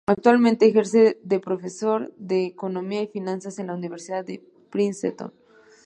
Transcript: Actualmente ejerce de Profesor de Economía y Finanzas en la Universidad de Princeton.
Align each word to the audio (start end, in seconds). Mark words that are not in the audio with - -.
Actualmente 0.07 0.65
ejerce 0.67 1.19
de 1.21 1.39
Profesor 1.39 2.11
de 2.17 2.45
Economía 2.47 3.03
y 3.03 3.07
Finanzas 3.07 3.59
en 3.59 3.67
la 3.67 3.75
Universidad 3.75 4.25
de 4.25 4.43
Princeton. 4.71 5.31